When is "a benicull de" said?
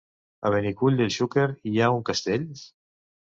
0.47-1.07